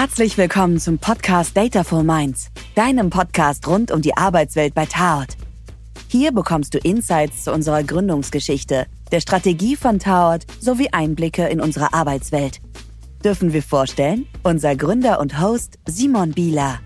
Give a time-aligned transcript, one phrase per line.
[0.00, 5.36] Herzlich willkommen zum Podcast Dataful Minds, deinem Podcast rund um die Arbeitswelt bei Taort.
[6.08, 11.92] Hier bekommst du Insights zu unserer Gründungsgeschichte, der Strategie von Taort sowie Einblicke in unsere
[11.92, 12.62] Arbeitswelt.
[13.22, 14.26] Dürfen wir vorstellen?
[14.42, 16.80] Unser Gründer und Host Simon Bieler.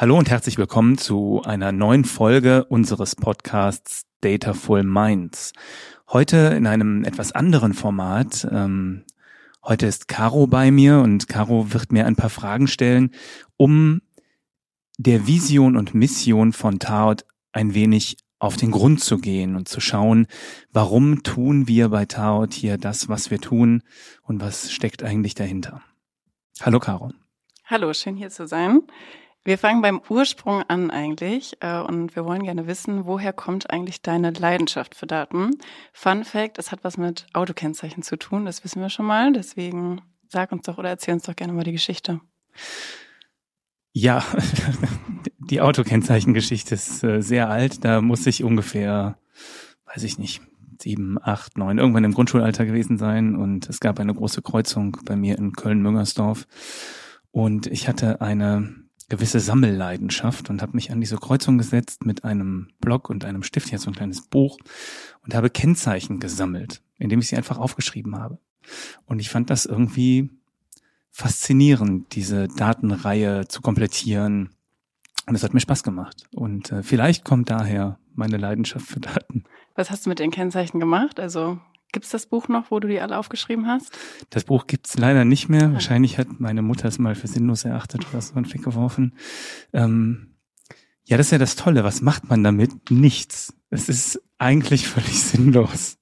[0.00, 5.52] Hallo und herzlich willkommen zu einer neuen Folge unseres Podcasts Dataful Minds.
[6.08, 8.48] Heute in einem etwas anderen Format.
[8.50, 9.04] Ähm,
[9.62, 13.10] heute ist Caro bei mir und Caro wird mir ein paar Fragen stellen,
[13.58, 14.00] um
[14.96, 19.82] der Vision und Mission von Taot ein wenig auf den Grund zu gehen und zu
[19.82, 20.28] schauen,
[20.72, 23.82] warum tun wir bei Taot hier das, was wir tun
[24.22, 25.82] und was steckt eigentlich dahinter.
[26.62, 27.12] Hallo Caro.
[27.66, 28.80] Hallo, schön hier zu sein.
[29.42, 34.02] Wir fangen beim Ursprung an eigentlich äh, und wir wollen gerne wissen, woher kommt eigentlich
[34.02, 35.52] deine Leidenschaft für Daten?
[35.94, 39.32] Fun Fact, es hat was mit Autokennzeichen zu tun, das wissen wir schon mal.
[39.32, 42.20] Deswegen sag uns doch oder erzähl uns doch gerne mal die Geschichte.
[43.92, 44.22] Ja,
[45.38, 47.82] die Autokennzeichengeschichte ist äh, sehr alt.
[47.82, 49.16] Da muss ich ungefähr,
[49.86, 50.42] weiß ich nicht,
[50.82, 53.36] sieben, acht, neun, irgendwann im Grundschulalter gewesen sein.
[53.36, 56.46] Und es gab eine große Kreuzung bei mir in Köln-Müngersdorf.
[57.30, 58.74] Und ich hatte eine
[59.10, 63.70] gewisse Sammelleidenschaft und habe mich an diese Kreuzung gesetzt mit einem Block und einem Stift,
[63.70, 64.56] jetzt so ein kleines Buch
[65.22, 68.38] und habe Kennzeichen gesammelt, indem ich sie einfach aufgeschrieben habe.
[69.04, 70.30] Und ich fand das irgendwie
[71.10, 74.50] faszinierend, diese Datenreihe zu komplettieren.
[75.26, 76.28] Und es hat mir Spaß gemacht.
[76.32, 79.44] Und äh, vielleicht kommt daher meine Leidenschaft für Daten.
[79.74, 81.18] Was hast du mit den Kennzeichen gemacht?
[81.18, 81.58] Also
[81.92, 83.96] Gibt es das Buch noch, wo du die alle aufgeschrieben hast?
[84.30, 85.68] Das Buch gibt's leider nicht mehr.
[85.68, 85.72] Ah.
[85.74, 89.14] Wahrscheinlich hat meine Mutter es mal für sinnlos erachtet oder so und weggeworfen.
[89.72, 90.36] Ähm,
[91.04, 91.82] ja, das ist ja das Tolle.
[91.82, 92.90] Was macht man damit?
[92.90, 93.54] Nichts.
[93.70, 95.98] Es ist eigentlich völlig sinnlos.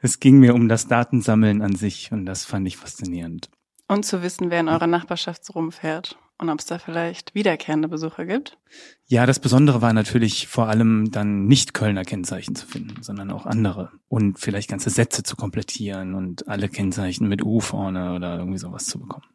[0.00, 3.50] Es ging mir um das Datensammeln an sich und das fand ich faszinierend.
[3.86, 8.24] Und zu wissen, wer in eurer Nachbarschaft rumfährt und ob es da vielleicht wiederkehrende Besucher
[8.24, 8.58] gibt?
[9.06, 13.46] Ja, das Besondere war natürlich vor allem dann nicht Kölner Kennzeichen zu finden, sondern auch
[13.46, 18.58] andere und vielleicht ganze Sätze zu komplettieren und alle Kennzeichen mit U vorne oder irgendwie
[18.58, 19.26] sowas zu bekommen.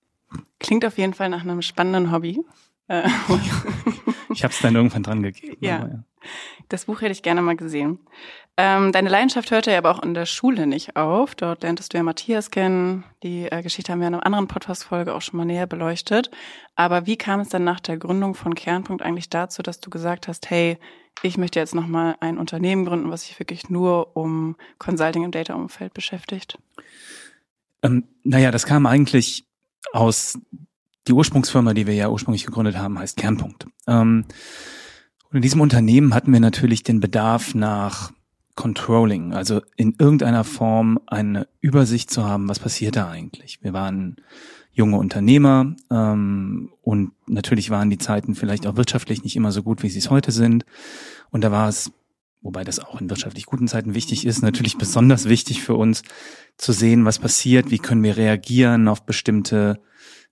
[0.60, 2.40] Klingt auf jeden Fall nach einem spannenden Hobby.
[2.88, 3.08] Äh,
[4.34, 5.58] ich habe es dann irgendwann dran gegeben.
[5.60, 5.88] Ja.
[5.88, 6.04] ja.
[6.70, 8.00] Das Buch hätte ich gerne mal gesehen.
[8.56, 11.34] Ähm, deine Leidenschaft hörte ja aber auch in der Schule nicht auf.
[11.34, 13.04] Dort lerntest du ja Matthias kennen.
[13.24, 16.30] Die äh, Geschichte haben wir in einer anderen Podcast-Folge auch schon mal näher beleuchtet.
[16.76, 20.28] Aber wie kam es dann nach der Gründung von Kernpunkt eigentlich dazu, dass du gesagt
[20.28, 20.78] hast, hey,
[21.24, 25.96] ich möchte jetzt nochmal ein Unternehmen gründen, was sich wirklich nur um Consulting im Data-Umfeld
[25.96, 26.60] beschäftigt?
[27.82, 29.46] Ähm, naja, das kam eigentlich
[29.94, 30.38] aus
[31.08, 33.66] die Ursprungsfirma, die wir ja ursprünglich gegründet haben, heißt Kernpunkt.
[33.88, 34.26] Ähm,
[35.30, 38.12] und in diesem Unternehmen hatten wir natürlich den Bedarf nach
[38.56, 43.60] Controlling, also in irgendeiner Form eine Übersicht zu haben, was passiert da eigentlich.
[43.64, 44.18] Wir waren
[44.72, 49.84] junge Unternehmer ähm, und natürlich waren die Zeiten vielleicht auch wirtschaftlich nicht immer so gut,
[49.84, 50.66] wie sie es heute sind.
[51.32, 51.92] Und da war es,
[52.42, 56.04] wobei das auch in wirtschaftlich guten Zeiten wichtig ist, natürlich besonders wichtig für uns
[56.58, 59.80] zu sehen, was passiert, wie können wir reagieren auf bestimmte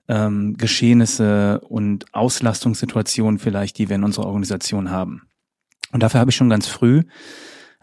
[0.08, 5.24] ähm, Geschehnisse und Auslastungssituationen vielleicht, die wir in unserer Organisation haben.
[5.92, 7.04] Und dafür habe ich schon ganz früh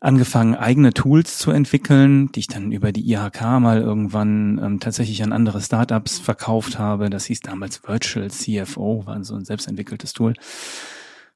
[0.00, 5.22] angefangen, eigene Tools zu entwickeln, die ich dann über die IHK mal irgendwann ähm, tatsächlich
[5.22, 7.10] an andere Startups verkauft habe.
[7.10, 10.34] Das hieß damals Virtual CFO, war so ein selbstentwickeltes Tool.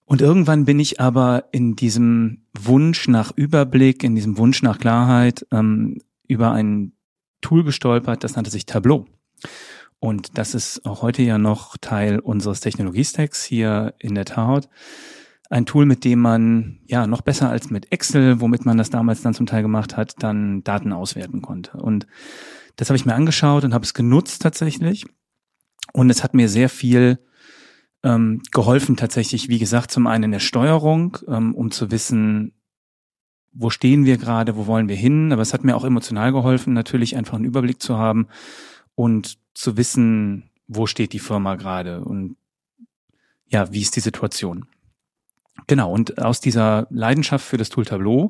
[0.04, 5.46] Und irgendwann bin ich aber in diesem Wunsch nach Überblick, in diesem Wunsch nach Klarheit
[5.50, 6.92] ähm, über ein
[7.40, 9.06] Tool gestolpert, das nannte sich Tableau.
[9.98, 14.68] Und das ist auch heute ja noch Teil unseres Technologiestacks hier in der Taut.
[15.52, 19.20] Ein Tool, mit dem man ja noch besser als mit Excel, womit man das damals
[19.20, 21.76] dann zum Teil gemacht hat, dann Daten auswerten konnte.
[21.76, 22.06] Und
[22.76, 25.04] das habe ich mir angeschaut und habe es genutzt tatsächlich.
[25.92, 27.18] Und es hat mir sehr viel
[28.03, 32.54] ähm, geholfen tatsächlich, wie gesagt, zum einen in der Steuerung, ähm, um zu wissen,
[33.53, 35.32] wo stehen wir gerade, wo wollen wir hin.
[35.32, 38.28] Aber es hat mir auch emotional geholfen, natürlich einfach einen Überblick zu haben
[38.94, 42.36] und zu wissen, wo steht die Firma gerade und
[43.48, 44.65] ja, wie ist die Situation.
[45.66, 48.28] Genau, und aus dieser Leidenschaft für das Tool Tableau,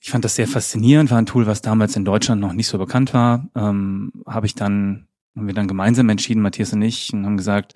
[0.00, 2.78] ich fand das sehr faszinierend, war ein Tool, was damals in Deutschland noch nicht so
[2.78, 7.26] bekannt war, ähm, habe ich dann, haben wir dann gemeinsam entschieden, Matthias und ich, und
[7.26, 7.74] haben gesagt,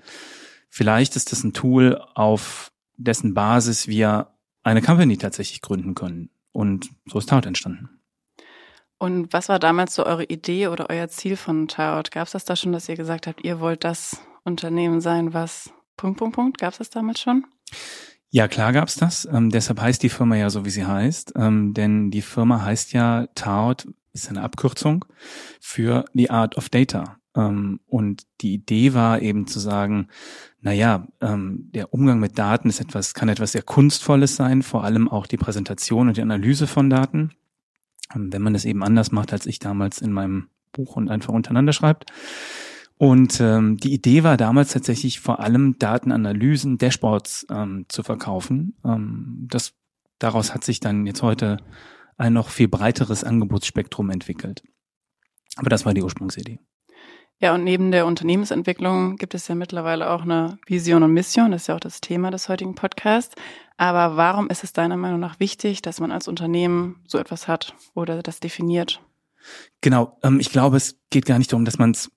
[0.69, 4.29] vielleicht ist das ein Tool, auf dessen Basis wir
[4.63, 6.31] eine Company tatsächlich gründen können.
[6.53, 7.89] Und so ist Taut entstanden.
[8.97, 12.11] Und was war damals so eure Idee oder euer Ziel von Taut?
[12.11, 15.71] Gab es das da schon, dass ihr gesagt habt, ihr wollt das Unternehmen sein, was
[15.97, 16.59] Punkt, Punkt, Punkt?
[16.59, 17.45] Gab es das damals schon?
[18.35, 19.29] Ja, klar gab's das.
[19.33, 21.35] Ähm, deshalb heißt die Firma ja so, wie sie heißt.
[21.37, 25.05] Ähm, denn die Firma heißt ja TAOT, ist eine Abkürzung
[25.61, 27.21] für The Art of Data.
[27.37, 30.09] Ähm, und die Idee war eben zu sagen,
[30.61, 34.83] na ja, ähm, der Umgang mit Daten ist etwas, kann etwas sehr Kunstvolles sein, vor
[34.83, 37.31] allem auch die Präsentation und die Analyse von Daten.
[38.17, 41.33] Ähm, wenn man es eben anders macht, als ich damals in meinem Buch und einfach
[41.33, 42.07] untereinander schreibt.
[42.97, 48.77] Und ähm, die Idee war damals tatsächlich vor allem Datenanalysen, Dashboards ähm, zu verkaufen.
[48.85, 49.75] Ähm, das
[50.19, 51.59] daraus hat sich dann jetzt heute
[52.17, 54.63] ein noch viel breiteres Angebotsspektrum entwickelt.
[55.57, 56.61] Aber das war die Ursprungsidee.
[57.41, 61.51] Ja, und neben der Unternehmensentwicklung gibt es ja mittlerweile auch eine Vision und Mission.
[61.51, 63.35] Das ist ja auch das Thema des heutigen Podcasts.
[63.77, 67.75] Aber warum ist es deiner Meinung nach wichtig, dass man als Unternehmen so etwas hat
[67.95, 69.01] oder das definiert?
[69.81, 72.11] Genau, ähm, ich glaube, es geht gar nicht darum, dass man es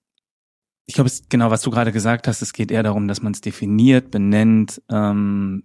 [0.87, 3.33] ich glaube, es genau, was du gerade gesagt hast, es geht eher darum, dass man
[3.33, 4.81] es definiert, benennt.
[4.89, 5.63] Ähm,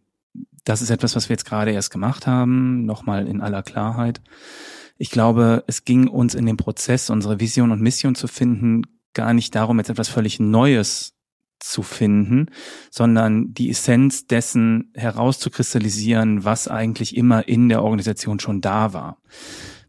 [0.65, 4.21] das ist etwas, was wir jetzt gerade erst gemacht haben, nochmal in aller Klarheit.
[4.99, 8.83] Ich glaube, es ging uns in dem Prozess, unsere Vision und Mission zu finden,
[9.15, 11.15] gar nicht darum, jetzt etwas völlig Neues
[11.61, 12.47] zu finden,
[12.91, 19.19] sondern die Essenz dessen herauszukristallisieren, was eigentlich immer in der Organisation schon da war,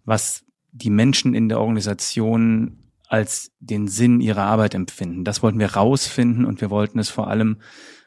[0.06, 2.82] was die Menschen in der Organisation
[3.13, 5.24] als den Sinn ihrer Arbeit empfinden.
[5.24, 7.57] Das wollten wir rausfinden und wir wollten es vor allem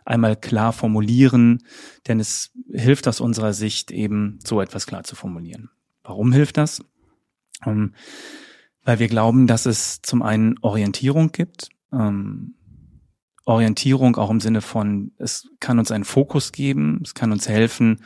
[0.05, 1.63] einmal klar formulieren,
[2.09, 5.71] denn es hilft aus unserer Sicht eben so etwas klar zu formulieren.
[6.03, 6.83] Warum hilft das?
[7.65, 7.95] Ähm,
[8.83, 11.69] weil wir glauben, dass es zum einen Orientierung gibt.
[11.93, 12.57] Ähm,
[13.45, 18.03] Orientierung auch im Sinne von, es kann uns einen Fokus geben, es kann uns helfen,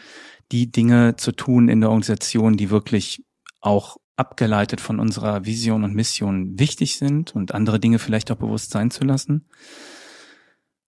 [0.53, 3.25] die Dinge zu tun in der Organisation, die wirklich
[3.63, 8.71] auch abgeleitet von unserer Vision und Mission wichtig sind und andere Dinge vielleicht auch bewusst
[8.71, 9.47] sein zu lassen.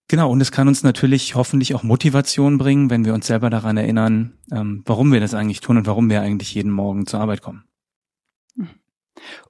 [0.09, 3.79] Genau, und es kann uns natürlich hoffentlich auch Motivation bringen, wenn wir uns selber daran
[3.79, 7.41] erinnern, ähm, warum wir das eigentlich tun und warum wir eigentlich jeden Morgen zur Arbeit
[7.41, 7.65] kommen.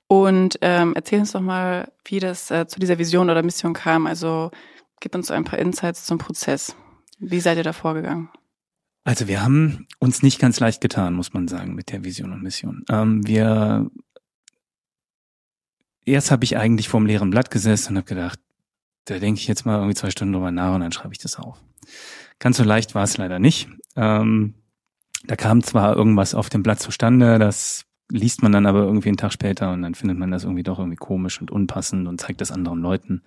[0.06, 4.06] Und ähm, erzähl uns doch mal, wie das äh, zu dieser Vision oder Mission kam.
[4.06, 4.50] Also
[5.00, 6.76] gib uns ein paar Insights zum Prozess.
[7.18, 8.28] Wie seid ihr da vorgegangen?
[9.04, 12.42] Also wir haben uns nicht ganz leicht getan, muss man sagen, mit der Vision und
[12.42, 12.84] Mission.
[12.88, 13.90] Ähm, wir
[16.04, 18.38] erst habe ich eigentlich vor dem leeren Blatt gesessen und habe gedacht,
[19.04, 21.36] da denke ich jetzt mal irgendwie zwei Stunden drüber nach und dann schreibe ich das
[21.36, 21.58] auf.
[22.38, 23.68] Ganz so leicht war es leider nicht.
[23.96, 24.54] Ähm,
[25.24, 29.16] da kam zwar irgendwas auf dem Blatt zustande, das liest man dann aber irgendwie einen
[29.16, 32.40] Tag später und dann findet man das irgendwie doch irgendwie komisch und unpassend und zeigt
[32.40, 33.22] das anderen Leuten.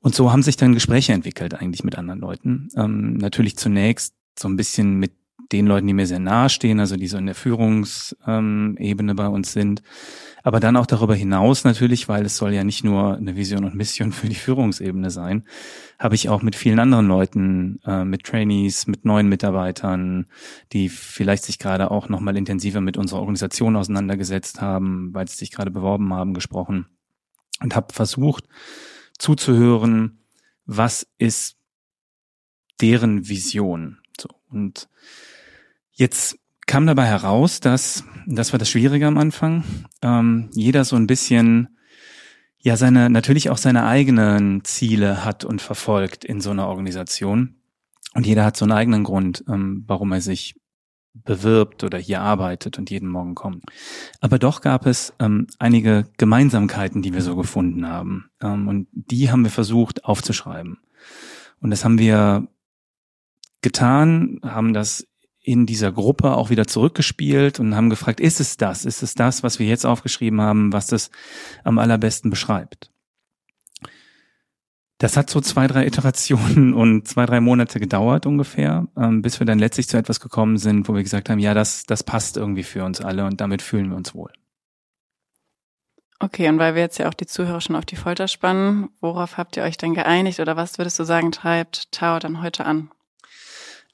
[0.00, 2.68] Und so haben sich dann Gespräche entwickelt eigentlich mit anderen Leuten.
[2.76, 5.12] Ähm, natürlich zunächst so ein bisschen mit
[5.52, 9.52] den Leuten, die mir sehr nahe stehen, also die so in der Führungsebene bei uns
[9.52, 9.82] sind.
[10.42, 13.74] Aber dann auch darüber hinaus natürlich, weil es soll ja nicht nur eine Vision und
[13.74, 15.44] Mission für die Führungsebene sein,
[15.98, 20.26] habe ich auch mit vielen anderen Leuten, äh, mit Trainees, mit neuen Mitarbeitern,
[20.72, 25.50] die vielleicht sich gerade auch nochmal intensiver mit unserer Organisation auseinandergesetzt haben, weil sie sich
[25.50, 26.86] gerade beworben haben, gesprochen
[27.60, 28.44] und habe versucht
[29.18, 30.20] zuzuhören,
[30.66, 31.56] was ist
[32.80, 33.98] deren Vision
[34.50, 34.88] und
[35.92, 39.64] jetzt kam dabei heraus, dass, das war das Schwierige am Anfang,
[40.02, 41.78] ähm, jeder so ein bisschen
[42.60, 47.54] ja seine, natürlich auch seine eigenen Ziele hat und verfolgt in so einer Organisation.
[48.14, 50.54] Und jeder hat so einen eigenen Grund, ähm, warum er sich
[51.14, 53.64] bewirbt oder hier arbeitet und jeden Morgen kommt.
[54.20, 58.30] Aber doch gab es ähm, einige Gemeinsamkeiten, die wir so gefunden haben.
[58.40, 60.78] Ähm, und die haben wir versucht aufzuschreiben.
[61.60, 62.48] Und das haben wir
[63.62, 65.06] getan, haben das
[65.40, 68.84] in dieser Gruppe auch wieder zurückgespielt und haben gefragt, ist es das?
[68.84, 71.10] Ist es das, was wir jetzt aufgeschrieben haben, was das
[71.64, 72.90] am allerbesten beschreibt?
[74.98, 79.46] Das hat so zwei, drei Iterationen und zwei, drei Monate gedauert ungefähr, ähm, bis wir
[79.46, 82.64] dann letztlich zu etwas gekommen sind, wo wir gesagt haben, ja, das, das passt irgendwie
[82.64, 84.32] für uns alle und damit fühlen wir uns wohl.
[86.20, 89.38] Okay, und weil wir jetzt ja auch die Zuhörer schon auf die Folter spannen, worauf
[89.38, 92.90] habt ihr euch denn geeinigt oder was würdest du sagen, treibt Tower dann heute an?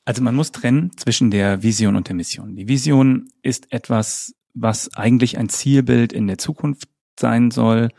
[0.04, 2.56] Also man muss trennen zwischen der Vision und der Mission.
[2.56, 7.90] Die Vision ist etwas, was eigentlich ein Zielbild in der Zukunft sein soll,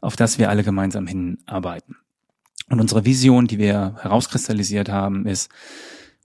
[0.00, 1.96] auf das wir alle gemeinsam hinarbeiten.
[2.68, 5.50] Und unsere Vision, die wir herauskristallisiert haben, ist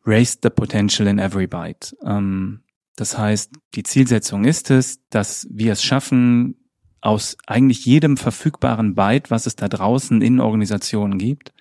[0.06, 1.96] Raise the Potential in Every Byte.
[2.06, 2.62] Ähm,
[2.96, 6.58] das heißt, die Zielsetzung ist es, dass wir es schaffen,
[7.02, 11.54] aus eigentlich jedem verfügbaren Byte, was es da draußen in Organisationen gibt,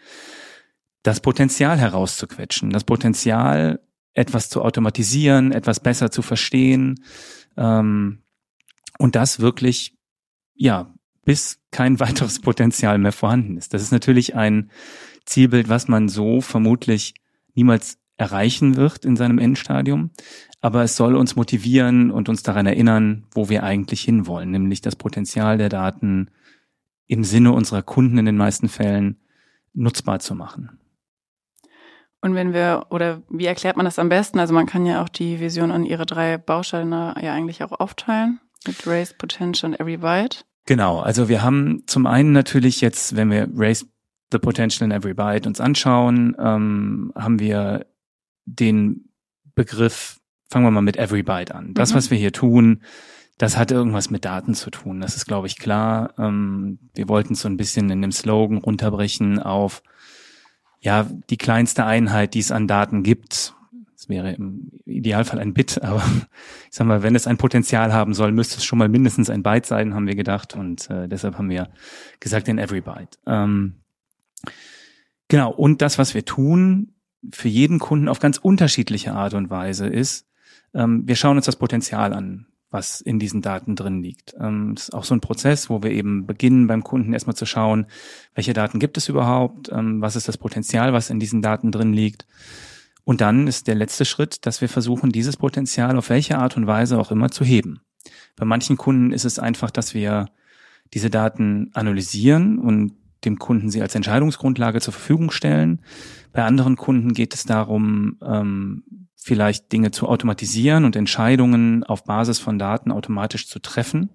[1.02, 3.80] das Potenzial herauszuquetschen, das Potenzial,
[4.14, 7.02] etwas zu automatisieren, etwas besser zu verstehen
[7.56, 8.22] ähm,
[8.98, 9.96] und das wirklich,
[10.54, 10.92] ja,
[11.24, 13.74] bis kein weiteres Potenzial mehr vorhanden ist.
[13.74, 14.70] Das ist natürlich ein
[15.24, 17.14] Zielbild, was man so vermutlich
[17.54, 20.10] niemals erreichen wird in seinem Endstadium.
[20.60, 24.94] Aber es soll uns motivieren und uns daran erinnern, wo wir eigentlich hinwollen, nämlich das
[24.94, 26.30] Potenzial der Daten
[27.06, 29.16] im Sinne unserer Kunden in den meisten Fällen
[29.74, 30.78] nutzbar zu machen.
[32.22, 34.38] Und wenn wir, oder wie erklärt man das am besten?
[34.38, 38.40] Also man kann ja auch die Vision an ihre drei Bausteine ja eigentlich auch aufteilen.
[38.64, 40.44] Mit Raise, Potential und Every Byte.
[40.66, 43.86] Genau, also wir haben zum einen natürlich jetzt, wenn wir Raise
[44.30, 47.86] the Potential in Every Byte uns anschauen, ähm, haben wir
[48.44, 49.08] den
[49.56, 51.74] Begriff, fangen wir mal mit Every Byte an.
[51.74, 51.96] Das, mhm.
[51.96, 52.82] was wir hier tun,
[53.36, 55.00] das hat irgendwas mit Daten zu tun.
[55.00, 56.14] Das ist, glaube ich, klar.
[56.18, 59.82] Ähm, wir wollten so ein bisschen in dem Slogan runterbrechen auf
[60.82, 63.54] ja die kleinste Einheit, die es an Daten gibt.
[63.96, 66.02] Das wäre im Idealfall ein Bit, aber
[66.70, 69.42] ich sag mal, wenn es ein Potenzial haben soll, müsste es schon mal mindestens ein
[69.42, 70.54] Byte sein, haben wir gedacht.
[70.54, 71.70] Und äh, deshalb haben wir
[72.20, 73.18] gesagt in Every Byte.
[73.26, 73.76] Ähm,
[75.28, 76.94] genau, und das, was wir tun,
[77.30, 80.26] für jeden Kunden auf ganz unterschiedliche Art und Weise ist,
[80.74, 84.34] ähm, wir schauen uns das Potenzial an, was in diesen Daten drin liegt.
[84.40, 87.86] Ähm, ist auch so ein Prozess, wo wir eben beginnen, beim Kunden erstmal zu schauen,
[88.34, 91.92] welche Daten gibt es überhaupt, ähm, was ist das Potenzial, was in diesen Daten drin
[91.92, 92.26] liegt.
[93.04, 96.66] Und dann ist der letzte Schritt, dass wir versuchen, dieses Potenzial auf welche Art und
[96.66, 97.80] Weise auch immer zu heben.
[98.36, 100.26] Bei manchen Kunden ist es einfach, dass wir
[100.94, 102.92] diese Daten analysieren und
[103.24, 105.80] dem Kunden sie als Entscheidungsgrundlage zur Verfügung stellen.
[106.32, 108.82] Bei anderen Kunden geht es darum, ähm,
[109.22, 114.10] vielleicht Dinge zu automatisieren und Entscheidungen auf Basis von Daten automatisch zu treffen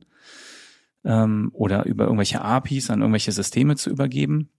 [1.03, 4.49] ähm, oder über irgendwelche APIs an irgendwelche Systeme zu übergeben.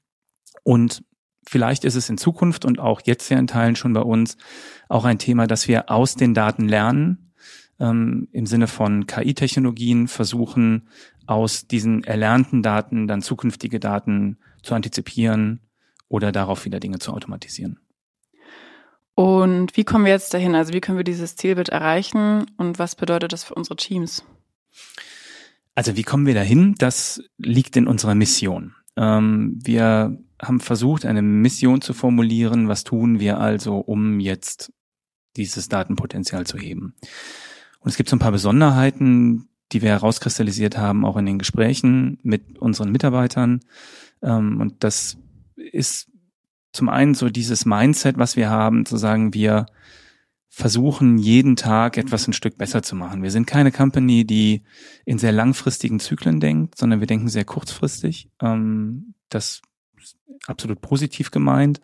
[0.65, 1.05] Und
[1.47, 4.37] vielleicht ist es in Zukunft und auch jetzt ja in Teilen schon bei uns
[4.89, 7.33] auch ein Thema, dass wir aus den Daten lernen,
[7.79, 10.89] ähm, im Sinne von KI-Technologien versuchen,
[11.27, 15.61] aus diesen erlernten Daten dann zukünftige Daten zu antizipieren
[16.09, 17.79] oder darauf wieder Dinge zu automatisieren.
[19.19, 20.55] Und wie kommen wir jetzt dahin?
[20.55, 24.23] Also wie können wir dieses Zielbild erreichen und was bedeutet das für unsere Teams?
[25.75, 26.77] Also wie kommen wir dahin?
[26.79, 28.77] Das liegt in unserer Mission.
[28.97, 32.69] Ähm, wir haben versucht, eine Mission zu formulieren.
[32.69, 34.73] Was tun wir also, um jetzt
[35.37, 36.95] dieses Datenpotenzial zu heben?
[37.81, 42.21] Und es gibt so ein paar Besonderheiten, die wir herauskristallisiert haben, auch in den Gesprächen
[42.23, 43.63] mit unseren Mitarbeitern.
[44.23, 45.19] Ähm, und das
[45.57, 46.09] ist
[46.79, 49.67] zum einen so dieses Mindset, was wir haben, zu sagen, wir
[50.49, 53.25] versuchen jeden Tag etwas ein Stück besser zu machen.
[53.25, 54.63] Wir sind keine Company, die
[55.05, 58.31] in sehr langfristigen Zyklen denkt, sondern wir denken sehr kurzfristig.
[58.41, 59.61] Ähm, das
[60.01, 60.17] ist
[60.47, 61.81] absolut positiv gemeint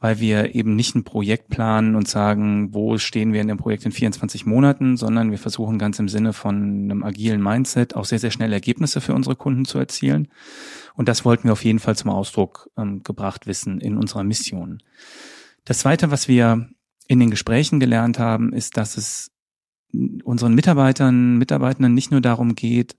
[0.00, 3.84] weil wir eben nicht ein Projekt planen und sagen, wo stehen wir in dem Projekt
[3.84, 8.18] in 24 Monaten, sondern wir versuchen ganz im Sinne von einem agilen Mindset auch sehr,
[8.18, 10.28] sehr schnell Ergebnisse für unsere Kunden zu erzielen.
[10.94, 14.82] Und das wollten wir auf jeden Fall zum Ausdruck ähm, gebracht wissen in unserer Mission.
[15.66, 16.70] Das Zweite, was wir
[17.06, 19.30] in den Gesprächen gelernt haben, ist, dass es
[20.24, 22.96] unseren Mitarbeitern, Mitarbeitern nicht nur darum geht,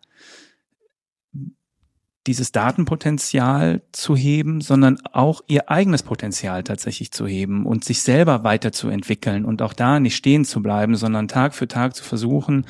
[2.27, 8.43] dieses Datenpotenzial zu heben, sondern auch ihr eigenes Potenzial tatsächlich zu heben und sich selber
[8.43, 12.65] weiterzuentwickeln und auch da nicht stehen zu bleiben, sondern Tag für Tag zu versuchen,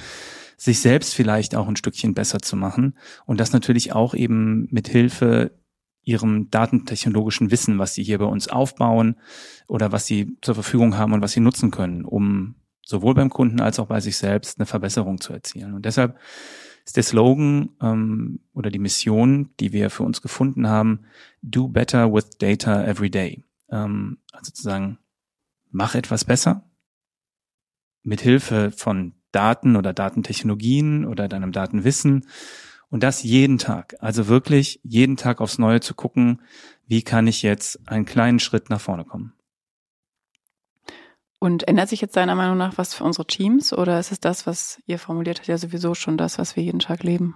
[0.58, 4.88] sich selbst vielleicht auch ein Stückchen besser zu machen und das natürlich auch eben mit
[4.88, 5.52] Hilfe
[6.04, 9.16] ihrem datentechnologischen Wissen, was sie hier bei uns aufbauen
[9.68, 13.60] oder was sie zur Verfügung haben und was sie nutzen können, um sowohl beim Kunden
[13.60, 15.74] als auch bei sich selbst eine Verbesserung zu erzielen.
[15.74, 16.18] Und deshalb
[16.86, 21.02] ist der Slogan ähm, oder die Mission, die wir für uns gefunden haben,
[21.42, 23.44] Do Better with Data Every Day.
[23.70, 24.98] Ähm, also zu sagen,
[25.70, 26.64] mach etwas besser
[28.04, 32.28] mit Hilfe von Daten oder Datentechnologien oder deinem Datenwissen
[32.90, 33.96] und das jeden Tag.
[34.00, 36.42] Also wirklich jeden Tag aufs Neue zu gucken,
[36.88, 39.34] wie kann ich jetzt einen kleinen Schritt nach vorne kommen.
[41.44, 44.46] Und ändert sich jetzt deiner Meinung nach was für unsere Teams oder ist es das,
[44.46, 47.34] was ihr formuliert habt, ja sowieso schon das, was wir jeden Tag leben?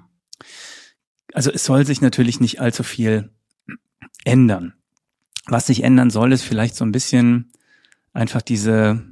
[1.33, 3.33] Also es soll sich natürlich nicht allzu viel
[4.23, 4.75] ändern.
[5.47, 7.51] Was sich ändern soll, ist vielleicht so ein bisschen
[8.13, 9.03] einfach diese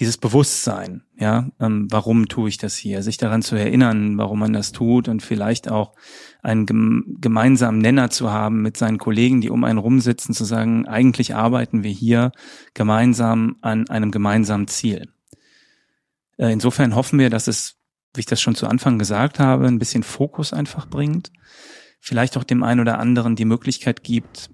[0.00, 4.52] dieses Bewusstsein, ja, ähm, warum tue ich das hier, sich daran zu erinnern, warum man
[4.52, 5.94] das tut und vielleicht auch
[6.42, 10.86] einen gem gemeinsamen Nenner zu haben mit seinen Kollegen, die um einen rumsitzen, zu sagen,
[10.86, 12.32] eigentlich arbeiten wir hier
[12.74, 15.08] gemeinsam an einem gemeinsamen Ziel.
[16.36, 17.76] Äh, insofern hoffen wir, dass es,
[18.14, 21.32] wie ich das schon zu Anfang gesagt habe, ein bisschen Fokus einfach bringt,
[21.98, 24.50] vielleicht auch dem einen oder anderen die Möglichkeit gibt,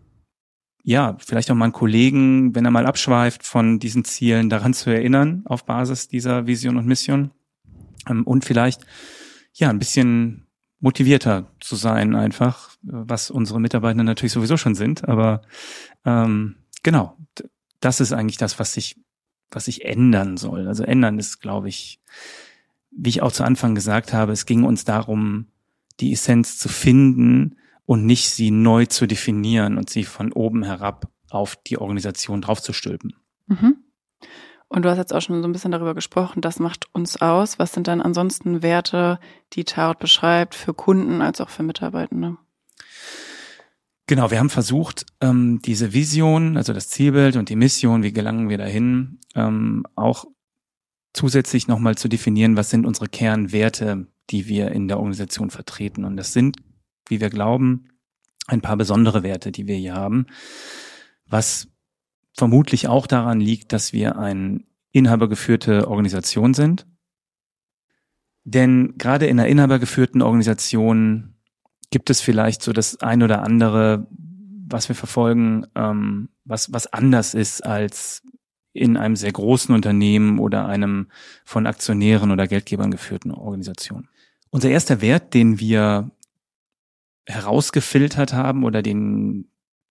[0.82, 4.90] ja, vielleicht auch mal einen Kollegen, wenn er mal abschweift von diesen Zielen, daran zu
[4.90, 7.30] erinnern, auf Basis dieser Vision und Mission.
[8.08, 8.84] Ähm, und vielleicht,
[9.52, 10.46] ja, ein bisschen
[10.80, 15.08] motivierter zu sein, einfach, was unsere Mitarbeiter natürlich sowieso schon sind.
[15.08, 15.42] Aber
[16.04, 17.16] ähm, genau,
[17.78, 18.96] das ist eigentlich das, was sich
[19.54, 20.68] was sich ändern soll.
[20.68, 22.00] Also ändern ist, glaube ich,
[22.90, 25.46] wie ich auch zu Anfang gesagt habe, es ging uns darum,
[26.00, 27.56] die Essenz zu finden
[27.92, 33.12] und nicht sie neu zu definieren und sie von oben herab auf die Organisation draufzustülpen.
[33.48, 33.76] Mhm.
[34.68, 37.58] Und du hast jetzt auch schon so ein bisschen darüber gesprochen, das macht uns aus.
[37.58, 39.20] Was sind dann ansonsten Werte,
[39.52, 42.38] die Tarot beschreibt für Kunden als auch für Mitarbeitende?
[44.06, 48.48] Genau, wir haben versucht, ähm, diese Vision, also das Zielbild und die Mission, wie gelangen
[48.48, 50.24] wir dahin, ähm, auch
[51.12, 56.06] zusätzlich nochmal zu definieren, was sind unsere Kernwerte, die wir in der Organisation vertreten.
[56.06, 56.56] Und das sind,
[57.08, 57.88] wie wir glauben,
[58.46, 60.26] ein paar besondere Werte, die wir hier haben,
[61.26, 61.68] was
[62.34, 64.60] vermutlich auch daran liegt, dass wir eine
[64.92, 66.86] inhabergeführte Organisation sind.
[68.44, 71.34] Denn gerade in einer inhabergeführten Organisation
[71.90, 74.06] gibt es vielleicht so das ein oder andere,
[74.66, 78.22] was wir verfolgen, ähm, was, was anders ist als
[78.72, 81.08] in einem sehr großen Unternehmen oder einem
[81.44, 84.08] von Aktionären oder Geldgebern geführten Organisation.
[84.50, 86.10] Unser erster Wert, den wir
[87.26, 89.48] herausgefiltert haben oder den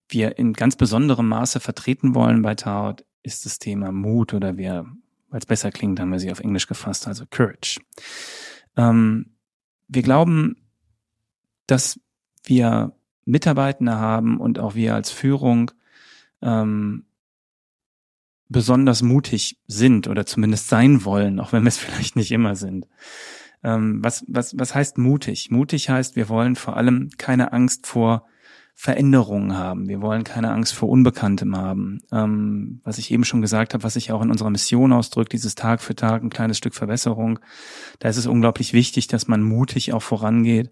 [0.10, 4.86] wir in ganz besonderem Maße vertreten wollen bei Tarot, ist das Thema Mut oder wir,
[5.30, 7.80] weil es besser klingt, haben wir sie auf Englisch gefasst, also Courage.
[8.76, 9.38] Ähm,
[9.88, 10.58] wir glauben,
[11.68, 12.00] dass
[12.44, 12.94] wir
[13.26, 15.72] Mitarbeitende haben und auch wir als Führung
[16.42, 17.06] ähm,
[18.50, 22.88] besonders mutig sind oder zumindest sein wollen, auch wenn wir es vielleicht nicht immer sind.
[23.64, 25.52] Ähm, was, was, was heißt mutig?
[25.52, 28.26] Mutig heißt, wir wollen vor allem keine Angst vor
[28.74, 29.88] Veränderungen haben.
[29.88, 32.00] Wir wollen keine Angst vor Unbekanntem haben.
[32.12, 35.56] Ähm, was ich eben schon gesagt habe, was sich auch in unserer Mission ausdrückt, dieses
[35.56, 37.40] Tag für Tag ein kleines Stück Verbesserung.
[38.00, 40.72] Da ist es unglaublich wichtig, dass man mutig auch vorangeht,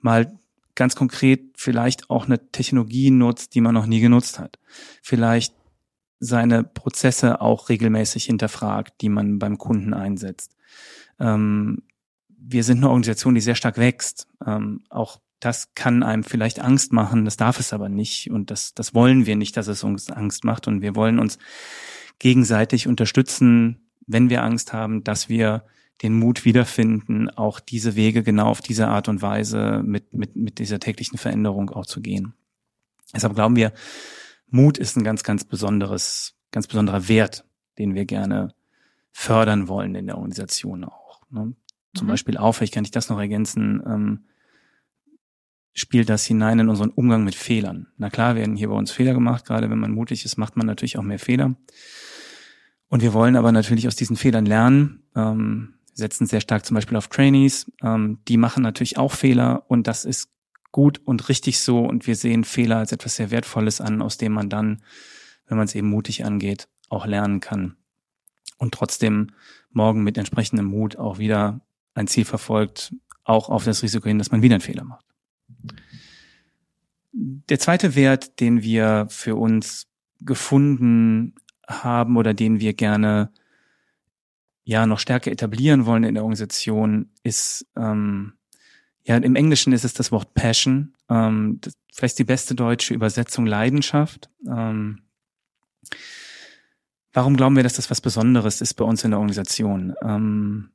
[0.00, 0.38] mal
[0.76, 4.58] ganz konkret vielleicht auch eine Technologie nutzt, die man noch nie genutzt hat.
[5.02, 5.54] Vielleicht
[6.20, 10.54] seine Prozesse auch regelmäßig hinterfragt, die man beim Kunden einsetzt.
[11.18, 11.82] Ähm,
[12.42, 14.26] wir sind eine Organisation, die sehr stark wächst.
[14.44, 18.30] Ähm, auch das kann einem vielleicht Angst machen, das darf es aber nicht.
[18.30, 20.68] Und das, das wollen wir nicht, dass es uns Angst macht.
[20.68, 21.38] Und wir wollen uns
[22.18, 25.64] gegenseitig unterstützen, wenn wir Angst haben, dass wir
[26.02, 30.58] den Mut wiederfinden, auch diese Wege genau auf diese Art und Weise mit, mit, mit
[30.58, 32.34] dieser täglichen Veränderung auch zu gehen.
[33.14, 33.72] Deshalb glauben wir,
[34.48, 37.44] Mut ist ein ganz, ganz besonderes, ganz besonderer Wert,
[37.78, 38.54] den wir gerne
[39.12, 41.20] fördern wollen in der Organisation auch.
[41.30, 41.54] Ne?
[41.94, 42.10] Zum mhm.
[42.10, 44.24] Beispiel auch, vielleicht kann ich das noch ergänzen, ähm,
[45.72, 47.88] spielt das hinein in unseren Umgang mit Fehlern.
[47.96, 50.66] Na klar, werden hier bei uns Fehler gemacht, gerade wenn man mutig ist, macht man
[50.66, 51.56] natürlich auch mehr Fehler.
[52.88, 56.96] Und wir wollen aber natürlich aus diesen Fehlern lernen, ähm, setzen sehr stark zum Beispiel
[56.96, 60.30] auf Trainees, ähm, die machen natürlich auch Fehler und das ist
[60.72, 64.32] gut und richtig so und wir sehen Fehler als etwas sehr Wertvolles an, aus dem
[64.32, 64.82] man dann,
[65.46, 67.76] wenn man es eben mutig angeht, auch lernen kann
[68.58, 69.30] und trotzdem
[69.72, 71.60] morgen mit entsprechendem Mut auch wieder
[72.00, 75.06] ein Ziel verfolgt, auch auf das Risiko hin, dass man wieder einen Fehler macht.
[77.12, 79.86] Der zweite Wert, den wir für uns
[80.20, 81.34] gefunden
[81.68, 83.30] haben oder den wir gerne
[84.64, 88.34] ja noch stärker etablieren wollen in der Organisation, ist ähm,
[89.04, 90.94] ja, im Englischen ist es das Wort Passion.
[91.08, 94.30] Ähm, das, vielleicht die beste deutsche Übersetzung Leidenschaft.
[94.46, 95.02] Ähm,
[97.12, 99.94] warum glauben wir, dass das was Besonderes ist bei uns in der Organisation?
[100.02, 100.70] Ähm,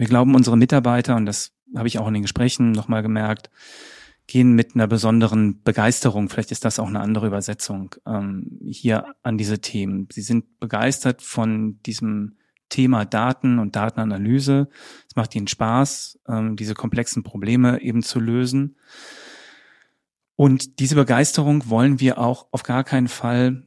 [0.00, 3.50] wir glauben, unsere Mitarbeiter, und das habe ich auch in den Gesprächen nochmal gemerkt,
[4.26, 9.36] gehen mit einer besonderen Begeisterung, vielleicht ist das auch eine andere Übersetzung, ähm, hier an
[9.36, 10.08] diese Themen.
[10.10, 12.38] Sie sind begeistert von diesem
[12.70, 14.68] Thema Daten und Datenanalyse.
[15.06, 18.76] Es macht ihnen Spaß, ähm, diese komplexen Probleme eben zu lösen.
[20.34, 23.66] Und diese Begeisterung wollen wir auch auf gar keinen Fall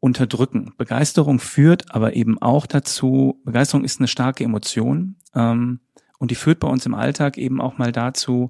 [0.00, 0.72] unterdrücken.
[0.76, 5.80] Begeisterung führt aber eben auch dazu, Begeisterung ist eine starke Emotion ähm,
[6.18, 8.48] und die führt bei uns im Alltag eben auch mal dazu,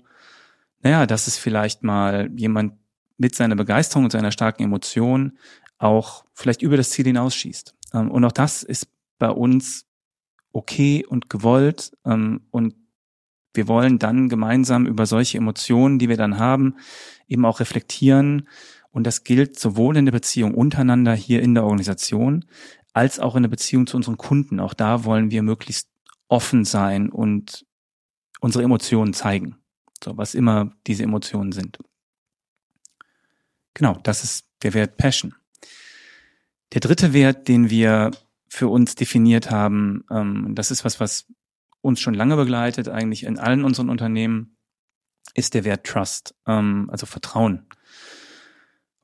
[0.83, 2.75] naja, dass es vielleicht mal jemand
[3.17, 5.39] mit seiner Begeisterung und seiner starken Emotion
[5.79, 7.75] auch vielleicht über das Ziel hinausschießt.
[7.95, 9.87] Ähm, und auch das ist bei uns
[10.53, 12.75] okay und gewollt ähm, und
[13.55, 16.77] wir wollen dann gemeinsam über solche Emotionen, die wir dann haben,
[17.27, 18.47] eben auch reflektieren.
[18.99, 22.45] Und das gilt sowohl in der Beziehung untereinander hier in der Organisation,
[22.93, 24.59] als auch in der Beziehung zu unseren Kunden.
[24.59, 25.89] Auch da wollen wir möglichst
[26.27, 27.65] offen sein und
[28.41, 29.57] unsere Emotionen zeigen.
[30.03, 31.79] So, was immer diese Emotionen sind.
[33.73, 35.33] Genau, das ist der Wert Passion.
[36.73, 38.11] Der dritte Wert, den wir
[38.49, 40.07] für uns definiert haben.
[40.11, 41.27] Ähm, das ist was, was
[41.83, 44.57] uns schon lange begleitet, eigentlich in allen unseren Unternehmen,
[45.35, 47.69] ist der Wert Trust, ähm, also Vertrauen.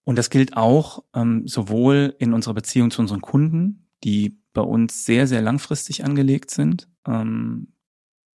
[0.04, 5.04] Und das gilt auch ähm, sowohl in unserer Beziehung zu unseren Kunden, die bei uns
[5.04, 6.88] sehr, sehr langfristig angelegt sind.
[7.06, 7.68] Ähm,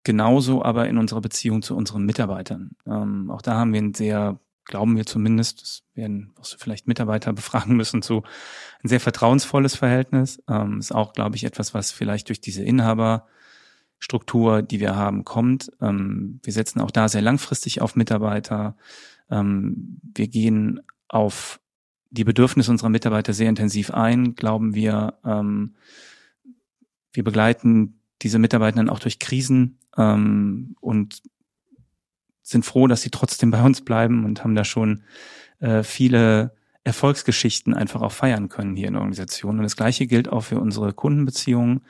[0.03, 2.71] genauso aber in unserer Beziehung zu unseren Mitarbeitern.
[2.85, 6.87] Ähm, auch da haben wir ein sehr, glauben wir zumindest, das werden wirst du vielleicht
[6.87, 8.23] Mitarbeiter befragen müssen, zu
[8.83, 10.41] ein sehr vertrauensvolles Verhältnis.
[10.47, 15.71] Ähm, ist auch, glaube ich, etwas, was vielleicht durch diese Inhaberstruktur, die wir haben, kommt.
[15.81, 18.75] Ähm, wir setzen auch da sehr langfristig auf Mitarbeiter.
[19.29, 21.59] Ähm, wir gehen auf
[22.11, 25.19] die Bedürfnisse unserer Mitarbeiter sehr intensiv ein, glauben wir.
[25.23, 25.75] Ähm,
[27.13, 31.21] wir begleiten diese Mitarbeitenden auch durch Krisen ähm, und
[32.41, 35.03] sind froh, dass sie trotzdem bei uns bleiben und haben da schon
[35.59, 39.57] äh, viele Erfolgsgeschichten einfach auch feiern können hier in der Organisation.
[39.57, 41.81] Und das Gleiche gilt auch für unsere Kundenbeziehungen,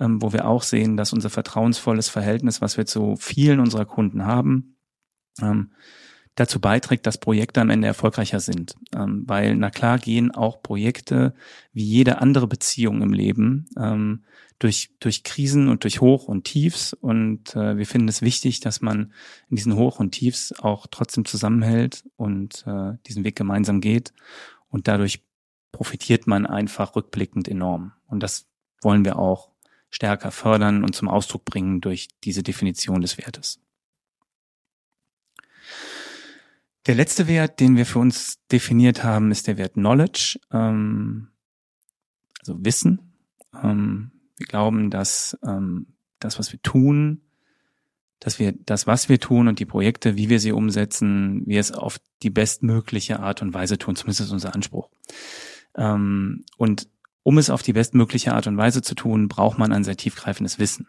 [0.00, 4.26] ähm, wo wir auch sehen, dass unser vertrauensvolles Verhältnis, was wir zu vielen unserer Kunden
[4.26, 4.76] haben,
[5.40, 5.70] ähm,
[6.34, 8.74] dazu beiträgt, dass Projekte am Ende erfolgreicher sind.
[8.94, 11.34] Ähm, weil, na klar, gehen auch Projekte
[11.72, 14.24] wie jede andere Beziehung im Leben ähm,
[14.58, 16.94] durch, durch Krisen und durch Hoch und Tiefs.
[16.94, 19.12] Und äh, wir finden es wichtig, dass man
[19.50, 24.12] in diesen Hoch und Tiefs auch trotzdem zusammenhält und äh, diesen Weg gemeinsam geht.
[24.68, 25.22] Und dadurch
[25.70, 27.92] profitiert man einfach rückblickend enorm.
[28.06, 28.46] Und das
[28.82, 29.50] wollen wir auch
[29.90, 33.61] stärker fördern und zum Ausdruck bringen durch diese Definition des Wertes.
[36.86, 41.28] Der letzte Wert, den wir für uns definiert haben, ist der Wert Knowledge, ähm,
[42.40, 43.12] also Wissen.
[43.62, 45.86] Ähm, wir glauben, dass ähm,
[46.18, 47.22] das, was wir tun,
[48.18, 51.72] dass wir das, was wir tun und die Projekte, wie wir sie umsetzen, wir es
[51.72, 53.96] auf die bestmögliche Art und Weise tun.
[53.96, 54.88] Zumindest ist unser Anspruch.
[55.76, 56.88] Ähm, und
[57.24, 60.58] um es auf die bestmögliche Art und Weise zu tun, braucht man ein sehr tiefgreifendes
[60.58, 60.88] Wissen.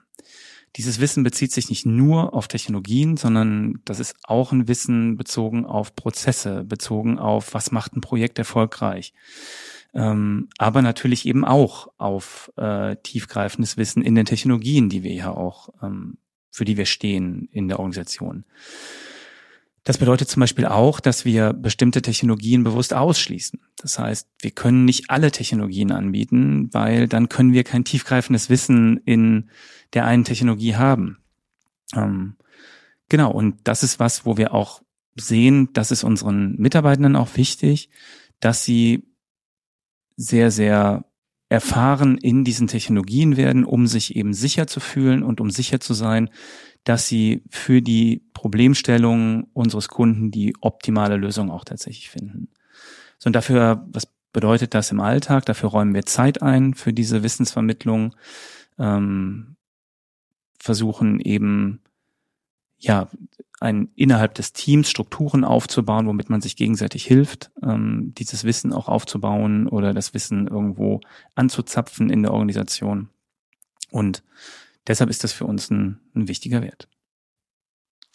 [0.75, 5.65] Dieses Wissen bezieht sich nicht nur auf Technologien, sondern das ist auch ein Wissen bezogen
[5.65, 9.13] auf Prozesse, bezogen auf, was macht ein Projekt erfolgreich.
[9.93, 15.31] Ähm, aber natürlich eben auch auf äh, tiefgreifendes Wissen in den Technologien, die wir ja
[15.31, 16.17] auch, ähm,
[16.49, 18.45] für die wir stehen in der Organisation.
[19.83, 23.59] Das bedeutet zum Beispiel auch, dass wir bestimmte Technologien bewusst ausschließen.
[23.77, 28.97] Das heißt, wir können nicht alle Technologien anbieten, weil dann können wir kein tiefgreifendes Wissen
[29.05, 29.49] in
[29.93, 31.17] der einen Technologie haben.
[31.93, 32.37] Ähm,
[33.09, 34.81] genau, und das ist was, wo wir auch
[35.15, 37.89] sehen, das ist unseren Mitarbeitenden auch wichtig,
[38.39, 39.05] dass sie
[40.15, 41.05] sehr, sehr
[41.49, 45.93] erfahren in diesen Technologien werden, um sich eben sicher zu fühlen und um sicher zu
[45.93, 46.29] sein,
[46.83, 52.49] dass sie für die Problemstellung unseres Kunden die optimale Lösung auch tatsächlich finden.
[53.19, 55.45] So, und dafür, was bedeutet das im Alltag?
[55.45, 58.15] Dafür räumen wir Zeit ein für diese Wissensvermittlung,
[58.77, 59.55] ähm,
[60.59, 61.81] versuchen eben,
[62.79, 63.07] ja,
[63.61, 68.89] ein, innerhalb des Teams Strukturen aufzubauen, womit man sich gegenseitig hilft, ähm, dieses Wissen auch
[68.89, 70.99] aufzubauen oder das Wissen irgendwo
[71.35, 73.07] anzuzapfen in der Organisation.
[73.89, 74.23] Und
[74.87, 76.89] Deshalb ist das für uns ein, ein wichtiger Wert.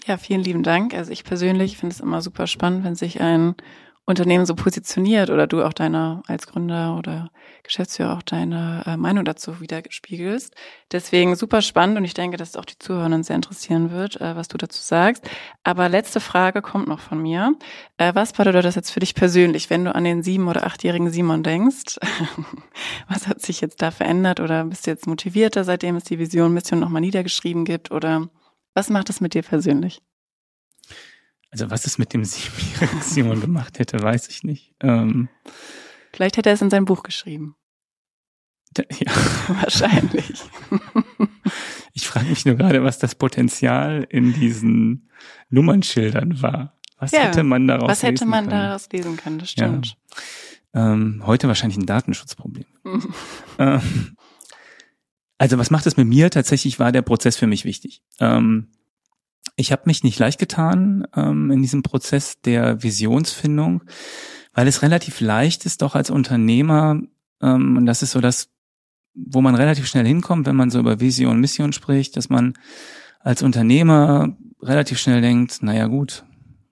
[0.06, 0.94] Ja, vielen lieben Dank.
[0.94, 3.54] Also ich persönlich finde es immer super spannend, wenn sich ein
[4.08, 7.30] Unternehmen so positioniert oder du auch deine als Gründer oder
[7.62, 10.54] Geschäftsführer auch deine äh, Meinung dazu widerspiegelst.
[10.90, 14.34] Deswegen super spannend und ich denke, dass es auch die Zuhörer sehr interessieren wird, äh,
[14.34, 15.28] was du dazu sagst.
[15.62, 17.54] Aber letzte Frage kommt noch von mir.
[17.98, 21.10] Äh, was bedeutet das jetzt für dich persönlich, wenn du an den sieben- oder achtjährigen
[21.10, 21.98] Simon denkst?
[23.08, 26.54] was hat sich jetzt da verändert oder bist du jetzt motivierter, seitdem es die Vision
[26.54, 28.30] Mission nochmal niedergeschrieben gibt oder
[28.72, 30.00] was macht es mit dir persönlich?
[31.50, 34.74] Also was es mit dem siebenjährigen Simon gemacht hätte, weiß ich nicht.
[34.80, 35.28] Ähm,
[36.12, 37.56] Vielleicht hätte er es in sein Buch geschrieben.
[38.72, 39.12] Da, ja.
[39.48, 40.34] Wahrscheinlich.
[41.94, 45.10] Ich frage mich nur gerade, was das Potenzial in diesen
[45.48, 46.78] Nummernschildern war.
[46.96, 48.50] Was ja, hätte man daraus Was hätte man können?
[48.62, 49.40] daraus lesen können?
[49.40, 49.96] Das stimmt.
[50.74, 50.92] Ja.
[50.92, 52.66] Ähm, heute wahrscheinlich ein Datenschutzproblem.
[53.58, 54.16] ähm,
[55.38, 56.30] also was macht es mit mir?
[56.30, 58.02] Tatsächlich war der Prozess für mich wichtig.
[58.20, 58.68] Ähm,
[59.58, 63.82] ich habe mich nicht leicht getan ähm, in diesem Prozess der Visionsfindung,
[64.54, 67.00] weil es relativ leicht ist, doch als Unternehmer,
[67.42, 68.50] ähm, und das ist so das,
[69.14, 72.54] wo man relativ schnell hinkommt, wenn man so über Vision, Mission spricht, dass man
[73.18, 76.24] als Unternehmer relativ schnell denkt, naja gut,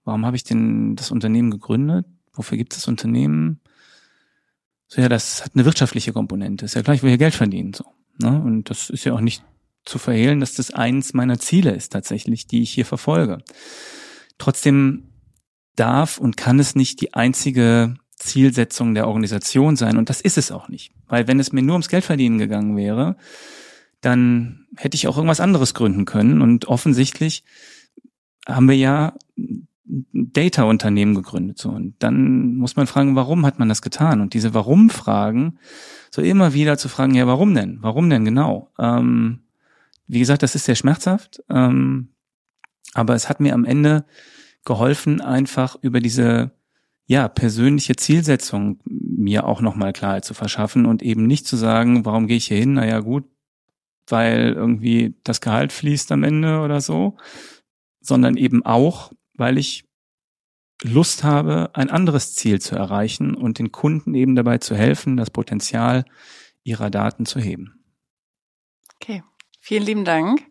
[0.05, 2.07] warum habe ich denn das Unternehmen gegründet?
[2.35, 3.61] Wofür gibt es das Unternehmen?
[4.87, 6.65] So ja, das hat eine wirtschaftliche Komponente.
[6.65, 7.73] Ist ja gleich, will hier Geld verdienen.
[7.75, 7.85] So,
[8.19, 8.41] ne?
[8.41, 9.43] Und das ist ja auch nicht
[9.87, 13.39] zu verhehlen, dass das eins meiner Ziele ist tatsächlich, die ich hier verfolge.
[14.37, 15.13] Trotzdem
[15.77, 20.51] darf und kann es nicht die einzige Zielsetzung der Organisation sein und das ist es
[20.51, 20.93] auch nicht.
[21.07, 23.17] Weil wenn es mir nur ums Geldverdienen gegangen wäre,
[24.01, 27.45] dann hätte ich auch irgendwas anderes gründen können und offensichtlich
[28.47, 29.15] haben wir ja
[29.87, 31.59] Data-Unternehmen gegründet.
[31.59, 31.71] So.
[31.71, 34.21] Und dann muss man fragen, warum hat man das getan?
[34.21, 35.59] Und diese Warum-Fragen,
[36.11, 37.79] so immer wieder zu fragen, ja, warum denn?
[37.83, 38.73] Warum denn genau?
[38.79, 39.41] Ähm,
[40.07, 42.15] wie gesagt, das ist sehr schmerzhaft, ähm,
[42.95, 44.07] aber es hat mir am Ende
[44.65, 46.53] geholfen, einfach über diese
[47.07, 52.27] ja persönliche Zielsetzung mir auch nochmal Klarheit zu verschaffen und eben nicht zu sagen, warum
[52.27, 52.75] gehe ich hier hin?
[52.75, 53.25] Naja, gut,
[54.09, 57.17] weil irgendwie das Gehalt fließt am Ende oder so,
[58.01, 59.85] sondern eben auch, weil ich
[60.83, 65.31] Lust habe, ein anderes Ziel zu erreichen und den Kunden eben dabei zu helfen, das
[65.31, 66.05] Potenzial
[66.65, 67.85] ihrer Daten zu heben.
[68.97, 69.23] Okay,
[69.67, 70.43] vielen lieben Dank.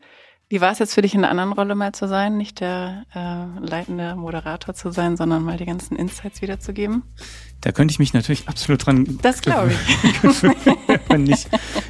[0.49, 3.05] Wie war es jetzt für dich in einer anderen Rolle mal zu sein, nicht der
[3.15, 7.01] äh, leitende Moderator zu sein, sondern mal die ganzen Insights wiederzugeben?
[7.61, 9.17] Da könnte ich mich natürlich absolut dran.
[9.21, 10.43] Das glaube ich.
[10.43, 11.47] wenn man nicht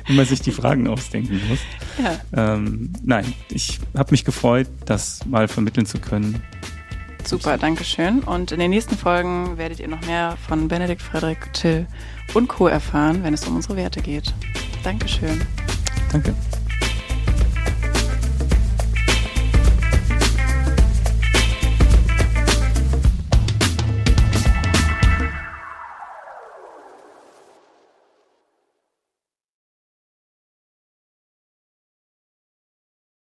[0.07, 1.59] immer sich die Fragen ausdenken muss.
[2.01, 2.53] Ja.
[2.53, 6.41] Ähm, nein, ich habe mich gefreut, das mal vermitteln zu können.
[7.25, 8.19] Super, danke schön.
[8.19, 11.87] Und in den nächsten Folgen werdet ihr noch mehr von Benedikt, Frederik, Till
[12.35, 12.67] und Co.
[12.67, 14.31] erfahren, wenn es um unsere Werte geht.
[14.83, 15.41] Dankeschön.
[16.11, 16.35] Danke.